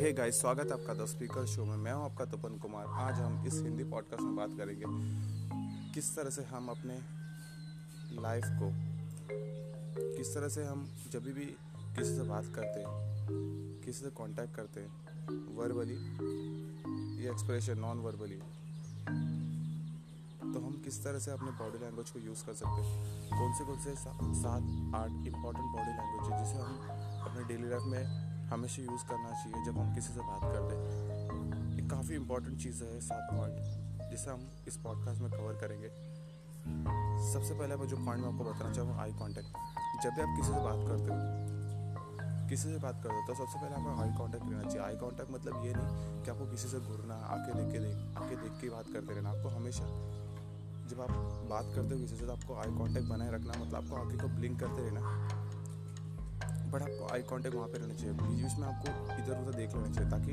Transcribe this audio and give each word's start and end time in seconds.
Hey 0.00 0.12
guys 0.12 0.38
स्वागत 0.40 0.66
है 0.66 0.72
आपका 0.72 0.92
द 0.94 1.06
स्पीकर 1.06 1.46
शो 1.46 1.64
में। 1.64 1.76
मैं 1.76 1.92
हूँ 1.92 2.04
आपका 2.04 2.24
तपन 2.26 2.56
कुमार। 2.58 2.86
आज 3.00 3.14
हम 3.14 3.46
इस 3.46 3.54
हिंदी 3.54 3.84
पॉडकास्ट 3.84 4.22
में 4.22 4.36
बात 4.36 4.50
करेंगे 4.58 4.84
किस 5.94 6.06
तरह 6.16 6.30
से 6.30 6.42
हम 6.42 6.68
अपने 6.68 6.94
लाइफ 8.22 8.44
को, 8.60 8.68
किस 10.16 10.34
तरह 10.34 10.48
से 10.48 10.64
हम 10.64 10.86
जब 11.12 11.24
भी 11.24 11.44
किसी 11.96 12.14
से 12.16 12.22
बात 12.22 12.44
करते 12.54 12.80
हैं, 12.80 12.86
किसी 13.84 14.04
से 14.04 14.10
कांटेक्ट 14.18 14.54
करते 14.56 14.80
हैं 14.80 14.90
वर्बली 15.58 15.98
या 17.26 17.32
एक्सप्रेशन 17.32 17.78
नॉन 17.78 17.98
वर्बली 17.98 18.40
तो 20.54 20.66
हम 20.66 20.80
किस 20.84 21.04
तरह 21.04 21.18
से 21.18 21.30
अपने 21.30 21.50
बॉडी 21.60 21.84
लैंग्वेज 21.84 22.10
को 22.10 22.18
यूज़ 22.20 22.46
कर 22.46 22.54
सकते 22.54 22.80
हैं? 22.80 23.28
कौन 23.30 23.52
से 23.58 23.64
कौन 23.64 23.78
से 23.80 23.94
सात, 24.00 24.62
आठ 24.94 25.12
इंपॉर्टेंट 25.26 25.66
बॉडी 25.76 25.92
लैंग्वेज 25.92 26.32
है 26.32 26.44
जिसे 26.44 26.58
हम 26.58 26.72
अपने 27.28 27.44
डेली 27.44 27.70
लाइफ 27.70 27.82
में 27.86 28.29
हमेशा 28.50 28.82
यूज़ 28.82 29.04
करना 29.08 29.30
चाहिए 29.32 29.64
जब 29.66 29.78
हम 29.78 29.94
किसी 29.94 30.12
से 30.12 30.20
बात 30.20 30.42
करते 30.44 30.72
ये 31.74 31.88
काफ़ी 31.88 32.14
इंपॉर्टेंट 32.14 32.58
चीज़ 32.62 32.82
है 32.84 33.00
सात 33.00 33.28
पॉइंट 33.32 34.10
जिसे 34.10 34.30
हम 34.30 34.48
इस 34.68 34.76
पॉडकास्ट 34.84 35.22
में 35.22 35.30
कवर 35.30 35.54
करेंगे। 35.60 35.88
सबसे 37.26 37.54
पहले 37.54 37.76
मैं 37.76 37.86
जो 37.88 37.96
पॉइंट 37.96 38.22
मैं 38.22 38.32
आपको 38.32 38.44
बताना 38.44 38.72
चाहूँगा 38.72 39.02
आई 39.02 39.12
कांटेक्ट 39.20 39.48
जब 40.02 40.10
भी 40.10 40.22
आप 40.22 40.36
किसी 40.36 40.52
से 40.52 40.60
बात 40.60 40.80
करते 40.88 41.08
हो, 41.10 41.18
किसी 42.48 42.68
से 42.68 42.78
बात 42.78 43.02
करते 43.02 43.14
हो 43.14 43.22
तो 43.26 43.34
सबसे 43.34 43.58
पहले 43.58 43.74
आपको 43.74 44.02
आई 44.02 44.10
कांटेक्ट 44.18 44.44
रहना 44.44 44.62
चाहिए। 44.62 44.86
आई 44.86 44.96
कांटेक्ट 45.02 45.30
मतलब 45.32 45.64
ये 45.64 45.72
नहीं 45.74 46.22
कि 46.22 46.30
आपको 46.30 46.46
किसी 46.50 46.68
से 46.68 46.80
घूरना 46.80 47.14
आके 47.34 47.52
देख 47.54 47.72
के 47.72 47.78
देख 47.78 48.22
आके 48.22 48.36
देख 48.36 48.60
के 48.60 48.70
बात 48.70 48.86
करते 48.92 49.14
रहना। 49.14 49.30
आपको 49.30 49.48
हमेशा, 49.48 49.84
जब 50.90 51.00
आप 51.00 51.12
बात 51.50 51.72
करते 51.74 51.94
हो 51.94 52.00
किसी 52.00 52.16
से 52.16 52.26
तो 52.26 52.32
आपको 52.32 52.54
आई 52.56 52.78
कांटेक्ट 52.78 53.08
बनाए 53.08 53.30
रखना 53.34 53.52
मतलब 53.64 53.76
आपको 53.76 53.96
आगे 53.96 54.16
को 54.18 54.28
ब्लिंक 54.38 54.58
करते 54.60 54.88
रहना। 54.88 55.39
बट 56.70 56.82
आपको 56.82 57.08
आई 57.12 57.22
कांटेक्ट 57.30 57.56
वहाँ 57.56 57.68
पे 57.68 57.78
रहना 57.78 57.94
चाहिए। 57.94 58.12
बीच 58.14 58.58
में 58.58 58.66
आपको 58.68 58.88
इधर 59.14 59.40
उधर 59.42 59.54
देख 59.56 59.74
लेना 59.74 59.90
चाहिए 59.94 60.10
ताकि 60.10 60.32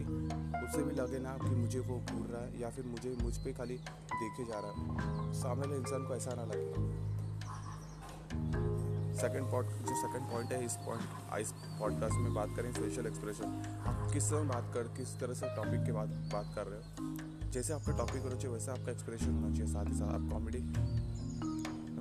उससे 0.59 0.83
भी 0.83 0.95
लगे 0.95 1.19
ना 1.19 1.37
कि 1.39 1.55
मुझे 1.55 1.79
वो 1.81 1.99
घूर 2.01 2.27
रहा 2.27 2.41
है 2.41 2.61
या 2.61 2.69
फिर 2.69 2.85
मुझे, 2.87 3.15
मुझ 3.23 3.37
पर 3.37 3.51
खाली 3.53 3.77
देखे 4.13 4.45
जा 4.45 4.59
रहा 4.59 4.71
है। 4.71 5.33
सामने 5.33 5.67
वाले 5.67 5.77
इंसान 5.77 6.07
को 6.07 6.15
ऐसा 6.15 6.35
ना 6.37 6.43
लगे। 6.45 6.95
सेकंड 9.17 9.51
पॉइंट 9.51 9.69
जो 9.85 9.95
सेकंड 9.97 10.29
पॉइंट 10.31 10.51
है, 10.51 10.65
इस 10.65 10.75
पॉइंट 10.85 11.03
इस 11.41 11.51
पॉडकास्ट 11.79 12.17
में 12.17 12.33
बात 12.33 12.49
करें 12.55 12.71
फेशियल 12.73 13.07
एक्सप्रेशन 13.07 13.61
किस 14.13 14.29
तरह 14.29 14.43
बात 14.49 14.71
कर, 14.73 14.87
किस 14.97 15.19
तरह 15.19 15.33
से 15.33 15.55
टॉपिक 15.55 15.85
के 15.85 15.91
बाद 15.91 16.09
बात 16.33 16.53
कर 16.55 16.67
रहे 16.67 16.79
हो। 16.79 17.49
जैसे 17.51 17.73
आपका 17.73 17.97
टॉपिक 17.97 18.21
होना 18.21 18.35
चाहिए, 18.35 18.53
वैसे 18.53 18.71
आपका 18.71 18.91
एक्सप्रेशन 18.91 19.33
होना 19.33 19.55
चाहिए 19.55 19.73
साथ 19.73 19.85
ही 19.85 19.95
साथ। 19.95 20.13
आप 20.13 20.29
कॉमेडी 20.31 20.59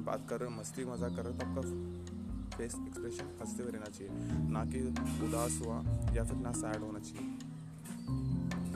बात 0.07 0.27
कर 0.29 0.41
रहे 0.41 0.51
हो, 0.51 0.61
मस्ती 0.61 0.85
मज़ाक 0.85 1.17
कर 1.17 1.23
रहे 1.23 1.33
हो 1.33 1.39
तो 1.39 1.47
आपका 1.47 2.16
फेस 2.57 2.75
एक्सप्रेशन 2.77 3.27
हँसते 3.41 3.63
हुए 3.63 3.73
रहना 3.73 3.87
चाहिए। 3.87 4.11
ना 4.51 4.65
कि 4.65 4.81
उदास 5.27 5.61
हुआ 5.63 5.77
या 6.15 6.25
फिर 6.25 6.37
ना 6.37 6.53
सैड 6.53 6.83
होना 6.83 6.99
चाहिए। 6.99 7.35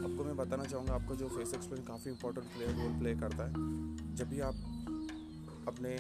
आपको 0.01 0.25
मैं 0.25 0.37
बताना 0.37 0.65
चाहूँगा, 0.65 0.95
आपका 0.95 1.15
जो 1.15 1.29
फेस 1.29 1.55
एक्सप्रेशन 1.55 1.85
काफ़ी 1.85 2.11
इंपॉर्टेंट 2.11 2.47
प्ले 2.47 2.67
रोल 2.73 2.99
प्ले 2.99 3.15
करता 3.15 3.45
है। 3.45 4.15
जब 4.15 4.29
भी 4.29 4.41
आप 4.41 4.55
अपने 5.69 5.97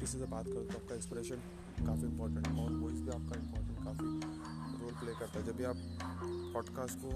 किसी 0.00 0.18
से 0.18 0.26
बात 0.26 0.46
करो 0.46 0.60
तो 0.60 0.78
आपका 0.78 0.94
एक्सप्रेशन 0.94 1.36
काफ़ी 1.86 2.06
इंपॉर्टेंट 2.06 2.46
और 2.48 2.72
वॉइस 2.72 3.00
भी 3.00 3.10
आपका 3.10 3.40
इंपॉर्टेंट 3.40 3.84
काफ़ी 3.84 4.06
रोल 4.82 4.94
प्ले 4.94 5.12
करता 5.12 5.38
है। 5.38 5.46
जब 5.46 5.56
भी 5.56 5.64
आप 5.64 5.76
पॉडकास्ट 6.54 6.98
को 6.98 7.10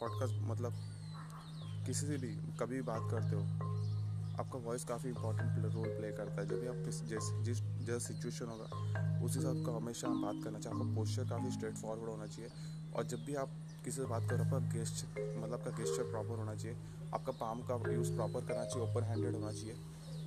पॉडकास्ट 0.00 0.40
मतलब 0.42 0.72
किसी 1.86 2.06
से 2.06 2.16
भी 2.18 2.34
कभी 2.58 2.74
भी 2.74 2.82
बात 2.82 3.10
करते 3.10 3.36
हो 3.36 3.42
आपका 4.38 4.58
वॉइस 4.58 4.84
काफ़ी 4.84 5.08
इंपॉर्टेंट 5.08 5.74
रोल 5.74 5.88
प्ले 5.88 6.12
करता 6.12 6.40
है। 6.42 6.48
जब 6.48 6.60
भी 6.60 6.66
आप 6.66 6.74
किस 6.74 7.04
जिस 7.04 7.42
जिस 7.42 7.60
जैसा 7.60 7.98
सिचुएशन 7.98 8.46
होगा, 8.46 8.64
उस 9.24 9.36
हिसाब 9.36 9.66
का 9.66 9.72
हमेशा 9.72 10.08
हम 10.08 10.22
बात 10.22 10.44
करना 10.44 10.58
चाहिए। 10.58 10.80
आपका 10.80 10.94
पोस्चर 10.94 11.24
काफ़ी 11.24 11.50
स्ट्रेट 11.50 11.74
फॉरवर्ड 11.74 12.10
होना 12.10 12.26
चाहिए। 12.26 12.50
और 12.96 13.04
जब 13.04 13.24
भी 13.24 13.34
आप 13.34 13.48
किसी 13.84 13.96
से 13.96 14.06
बात 14.06 14.30
करो, 14.30 14.44
आपका 14.44 14.58
गेस्ट 14.58 15.04
मतलब 15.18 15.52
आपका 15.52 15.70
गेस्टर 15.70 16.10
प्रॉपर 16.10 16.38
होना 16.38 16.54
चाहिए। 16.54 16.76
आपका 17.14 17.32
पाम 17.32 17.60
का 17.62 17.92
यूज़ 17.92 18.12
प्रॉपर 18.12 18.40
करना 18.40 18.64
चाहिए 18.64 18.90
ओपन 18.90 19.02
हैंडेड 19.02 19.34
होना 19.34 19.52
चाहिए। 19.52 19.76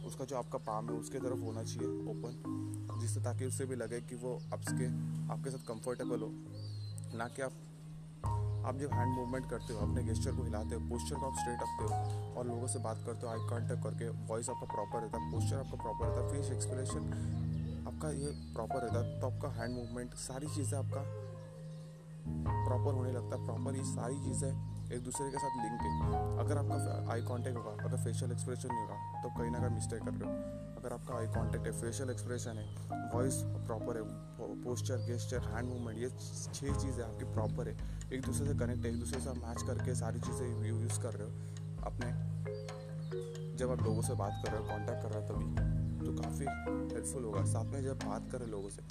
उसका 0.05 0.25
जो 0.25 0.37
आपका 0.37 0.57
पाम 0.57 0.89
है, 0.89 0.99
उसके 0.99 1.19
तरफ़ 1.19 1.39
होना 1.39 1.63
चाहिए 1.63 1.87
ओपन 1.87 2.43
जिससे 3.01 3.21
ताकि 3.21 3.45
उससे 3.45 3.65
भी 3.65 3.75
लगे 3.75 4.01
कि 4.01 4.15
वो 4.15 4.41
आपके 4.53 4.87
आपके 5.33 5.49
साथ 5.49 5.67
कंफर्टेबल 5.67 6.21
हो। 6.21 6.29
ना 7.17 7.27
कि 7.27 7.41
आप 7.41 7.51
आप 8.65 8.77
जब 8.79 8.93
हैंड 8.93 9.13
मूवमेंट 9.15 9.49
करते 9.49 9.73
हो, 9.73 9.79
अपने 9.79 10.03
गेस्चर 10.03 10.35
को 10.35 10.43
हिलाते 10.43 10.75
हो 10.75 10.81
पोस्चर 10.89 11.15
को 11.15 11.25
आप 11.29 11.37
स्ट्रेट 11.39 11.61
रखते 11.61 11.83
हो 11.83 12.33
और 12.39 12.47
लोगों 12.47 12.67
से 12.67 12.79
बात 12.79 13.03
करते 13.05 13.27
हो 13.27 13.31
आई 13.33 13.47
कॉन्टेक्ट 13.49 13.83
करके 13.83 14.09
वॉइस 14.27 14.49
आपका 14.49 14.67
प्रॉपर 14.73 15.01
रहता 15.01 15.19
है 15.19 15.31
पोस्चर 15.31 15.55
आपका 15.55 15.81
प्रॉपर 15.83 16.05
रहता 16.07 16.21
है 16.21 16.31
फेस 16.33 16.51
एक्सप्रेशन 16.51 17.83
आपका 17.87 18.09
ये 18.19 18.31
प्रॉपर 18.53 18.81
रहता 18.83 18.99
है 18.99 19.19
तो 19.21 19.27
आपका 19.27 19.49
हैंड 19.59 19.75
मूवमेंट 19.75 20.13
सारी 20.27 20.47
चीज़ें 20.55 20.77
आपका 20.79 21.03
प्रॉपर 22.67 22.93
होने 22.93 23.11
लगता 23.11 23.37
है 23.37 23.45
प्रॉपर 23.45 23.75
ये 23.75 23.83
सारी 23.85 24.23
चीज़ें 24.23 24.72
एक 24.85 25.03
दूसरे 25.03 25.29
के 25.31 25.37
साथ 25.37 25.53
लिंक 25.59 25.81
है 25.81 25.91
अगर 26.39 26.57
आपका 26.57 27.11
आई 27.13 27.21
कांटेक्ट 27.23 27.57
होगा, 27.57 27.71
अगर 27.83 27.97
फेशियल 28.03 28.31
एक्सप्रेशन 28.31 28.69
नहीं 28.69 28.81
होगा 28.81 29.21
तो 29.23 29.29
कहीं 29.37 29.51
ना 29.51 29.59
कहीं 29.59 29.75
मिस्टेक 29.75 30.03
कर 30.03 30.11
रहे 30.13 30.23
हो। 30.23 30.33
अगर 30.77 30.93
आपका 30.93 31.17
आई 31.17 31.27
कांटेक्ट 31.33 31.65
है 31.67 31.71
फेशियल 31.81 32.09
एक्सप्रेशन 32.09 32.57
है 32.57 32.65
वॉइस 33.13 33.35
प्रॉपर 33.67 33.97
है 33.97 34.03
पोस्चर 34.63 35.05
गेस्चर 35.05 35.39
हैंड 35.45 35.69
मूवमेंट 35.69 35.99
ये 35.99 36.09
छः 36.09 36.73
चीज़ें 36.73 37.03
आपकी 37.03 37.25
प्रॉपर 37.33 37.67
है। 37.67 37.75
एक 38.13 38.21
दूसरे 38.21 38.47
से 38.47 38.53
कनेक्ट 38.59 38.85
है 38.85 38.91
एक 38.91 38.99
दूसरे 38.99 39.19
से 39.21 39.33
मैच 39.39 39.61
करके 39.67 39.95
सारी 39.95 40.19
चीज़ें 40.19 40.47
यूज़ 40.67 40.99
कर 41.01 41.13
रहे 41.13 41.27
हो। 41.27 41.33
अपने 41.85 42.11
जब 43.57 43.71
आप 43.71 43.81
लोगों 43.83 44.01
से 44.01 44.13
बात 44.15 44.41
कर 44.45 44.51
रहे 44.51 44.61
हो 44.61 44.67
कांटेक्ट 44.67 45.01
कर 45.03 45.09
रहे 45.09 45.21
हो 45.21 45.27
तभी 45.29 46.05
तो 46.05 46.11
काफ़ी 46.21 46.45
हेल्पफुल 46.93 47.23
होगा। 47.23 47.43
साथ 47.47 47.65
में 47.73 47.83
जब 47.83 47.99
बात 48.05 48.31
करें 48.31 48.47
लोगों 48.47 48.69
से 48.69 48.81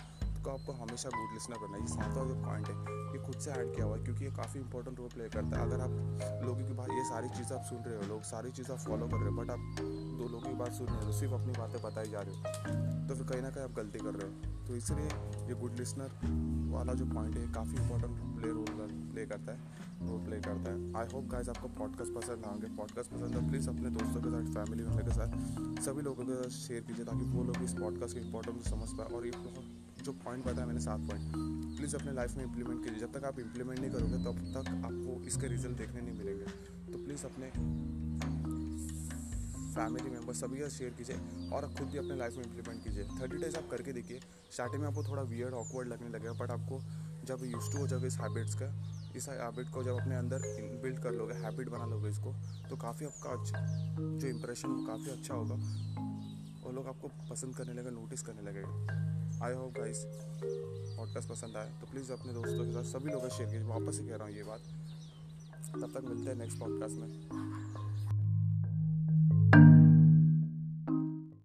तो 0.45 0.51
आपको 0.51 0.73
हमेशा 0.75 1.09
गुड 1.09 1.33
लिसनर 1.33 1.57
करना 1.57 1.77
है। 1.77 1.83
ये 1.83 1.89
सातवां 1.89 2.27
जो 2.29 2.35
पॉइंट 2.45 2.69
है, 2.69 2.75
ये 3.13 3.19
खुद 3.27 3.37
से 3.41 3.51
ऐड 3.53 3.75
किया 3.75 3.85
हुआ 3.87 3.97
है, 3.97 4.03
क्योंकि 4.05 4.25
ये 4.25 4.31
काफ़ी 4.37 4.61
इंपॉर्टेंट 4.61 4.99
रोल 4.99 5.09
प्ले 5.09 5.29
करता 5.29 5.59
है। 5.59 5.67
अगर 5.67 5.81
आप 5.81 6.45
लोगों 6.45 6.67
की 6.67 6.73
बात, 6.73 6.89
ये 6.91 7.05
सारी 7.05 7.29
चीज़ें 7.29 7.57
आप 7.59 7.65
सुन 7.65 7.79
रहे 7.79 7.97
हो, 7.97 8.03
लोग 8.09 8.23
सारी 8.31 8.51
चीज़ें 8.51 8.75
आप 8.75 8.81
फॉलो 8.81 9.07
कर 9.09 9.17
रहे 9.17 9.29
हो 9.29 9.37
बट 9.37 9.51
आप 9.51 9.61
दो 10.19 10.29
लोगों 10.29 10.49
की 10.49 10.55
बात 10.55 10.73
सुन 10.73 10.87
रहे 10.87 11.05
हो 11.05 11.13
सिर्फ़ 11.13 11.35
अपनी 11.35 11.53
बातें 11.59 11.81
बताई 11.83 12.11
जा 12.11 12.21
रहे 12.21 12.35
हो 12.35 13.09
तो 13.09 13.15
फिर 13.15 13.27
कहीं 13.27 13.43
ना 13.43 13.51
कहीं 13.51 13.65
आप 13.65 13.73
गलती 13.75 13.99
कर 13.99 14.15
रहे 14.15 14.29
हो। 14.29 14.67
तो 14.67 14.77
इसलिए 14.77 15.07
ये 15.49 15.55
गुड 15.61 15.79
लिसनर 15.79 16.11
वाला 16.73 16.93
जो 16.95 17.07
पॉइंट 17.07 17.37
है 17.37 17.47
काफ़ी 17.53 17.77
इंपॉर्टेंट 17.77 18.37
प्ले 18.37 18.51
रोल 18.51 18.91
प्ले 19.13 19.27
करता 19.27 19.53
है 19.53 19.59
रोल 20.03 20.25
प्ले 20.25 20.41
करता 20.41 20.71
है। 20.71 20.79
आई 20.97 21.13
होप 21.15 21.25
गाइज़ 21.33 21.51
आपको 21.51 21.69
पॉडकास्ट 21.79 22.15
पसंद 22.15 22.47
आएँगे। 22.47 22.75
पॉडकास्ट 22.77 23.11
पसंद 23.11 23.37
है 23.37 23.49
प्लीज़ 23.49 23.69
अपने 23.71 23.91
दोस्तों 23.99 24.21
के 24.23 24.31
साथ 24.31 24.53
फैमिली 24.57 24.85
मेंबर 24.85 25.03
के 25.03 25.15
साथ, 25.15 25.83
सभी 25.85 26.03
लोगों 26.03 26.25
के 26.25 26.43
साथ 26.43 26.59
शेयर 26.59 26.83
कीजिए, 26.83 27.05
ताकि 27.05 27.31
वो 27.37 27.45
लोग 27.45 27.63
इस 27.65 27.75
पॉडकास्ट 27.81 28.19
के 28.19 28.27
इंपॉर्टेंस 28.27 28.71
समझ 28.71 28.89
पाए 28.99 29.17
और 29.17 29.27
ये 29.27 29.33
जो 30.03 30.13
पॉइंट 30.25 30.45
बताया 30.45 30.67
मैंने, 30.67 30.81
सात 30.81 31.01
पॉइंट 31.01 31.77
प्लीज़ 31.77 31.95
अपने 31.97 32.13
लाइफ 32.13 32.37
में 32.37 32.45
इंप्लीमेंट 32.45 32.85
कीजिए। 32.85 32.99
जब 32.99 33.13
तक 33.13 33.25
आप 33.25 33.39
इंप्लीमेंट 33.39 33.79
नहीं 33.79 33.91
करोगे, 33.91 34.19
तब 34.25 34.39
तक 34.55 34.69
आपको 34.87 35.23
इसके 35.27 35.49
रिज़ल्ट 35.49 35.77
देखने 35.79 36.01
नहीं 36.01 36.19
मिलेंगे। 36.19 36.45
तो 36.93 37.05
प्लीज़ 37.05 37.25
अपने 37.27 37.51
फैमिली 39.75 40.11
मेंबर 40.11 40.35
सभी 40.35 40.59
का 40.61 40.69
शेयर 40.69 40.91
कीजिए 40.91 41.49
और 41.49 41.67
खुद 41.75 41.89
भी 41.89 41.99
अपने 41.99 42.17
लाइफ 42.17 42.37
में 42.37 42.45
इंप्लीमेंट 42.45 42.83
कीजिए। 42.85 43.05
थर्टी 43.21 43.37
डेज़ 43.37 43.57
आप 43.57 43.69
करके 43.71 43.93
देखिए। 43.93 44.21
स्टार्टिंग 44.53 44.83
में 44.83 44.89
आपको 44.89 45.05
थोड़ा 45.05 45.23
वियर्ड 45.23 45.55
ऑकवर्ड 45.55 45.89
लगने 45.89 46.09
लगेगा 46.09 46.33
बट 46.33 46.51
आपको 46.51 46.81
जब 47.27 47.45
यूज़ 47.45 47.73
टू 47.73 47.79
हो 47.79 47.87
जाओगे 47.87 48.07
इस 48.07 48.19
हैबिट्स 48.19 48.55
का, 48.55 48.69
इस 49.17 49.29
हैबिट 49.29 49.69
को 49.69 49.83
जब 49.83 50.01
अपने 50.01 50.17
अंदर 50.17 50.43
बिल्ड 50.83 50.99
कर 50.99 51.13
लोगे 51.13 51.35
हैबिट 51.35 51.69
बना 51.69 51.87
लोगे 51.87 52.11
इसको 52.11 52.35
तो 52.71 52.77
काफ़ी 52.77 53.07
आपका 53.07 53.31
अच्छा 53.31 53.59
जो 53.99 54.29
इम्प्रेशन 54.29 54.85
काफ़ी 54.87 55.11
अच्छा 55.11 55.35
होगा। 55.35 55.57
और 56.73 56.77
लोग 56.77 56.87
आपको 56.89 57.09
पसंद 57.31 57.57
करने 57.57 57.73
लगे 57.73 57.91
नोटिस 57.91 58.23
करने 58.23 58.43
लगे। 58.43 58.61
आई 59.45 59.55
होप 59.55 59.73
गाइस 59.79 60.05
पॉडकास्ट 60.97 61.29
पसंद 61.29 61.57
आए 61.57 61.71
तो 61.81 61.87
प्लीज़ 61.87 62.13
अपने 62.13 62.33
दोस्तों 62.33 62.65
के 62.65 62.73
साथ, 62.73 62.85
सभी 62.93 63.11
लोगों 63.13 63.29
शेयर 63.29 63.51
कीजिए, 63.51 63.67
वापस 63.69 63.99
ही 64.01 64.09
कह 64.09 64.17
रहा 64.17 64.29
हूँ 64.29 64.35
ये 64.35 64.43
बात। 64.43 64.61
तब 65.75 65.93
तक 65.95 66.05
मिलते 66.09 66.31
हैं 66.31 66.39
नेक्स्ट 66.39 66.59
पॉडकास्ट 66.59 66.97
में। 66.97 67.92